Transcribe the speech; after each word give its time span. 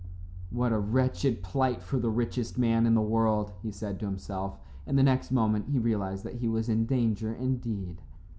"What 0.49 0.71
a 0.73 0.79
wretched 0.79 1.43
plight 1.43 1.83
for 1.83 1.99
the 1.99 2.09
richest 2.09 2.57
man 2.57 2.87
in 2.87 2.95
the 2.95 3.03
world," 3.03 3.51
he 3.61 3.69
said 3.69 3.99
to 3.99 4.07
himself, 4.07 4.57
and 4.87 4.97
the 4.97 5.03
next 5.03 5.29
moment 5.31 5.67
he 5.69 5.77
realized 5.77 6.23
that 6.23 6.37
he 6.37 6.47
was 6.47 6.69
in 6.69 6.87
danger 6.87 7.31
indeed. 7.35 8.01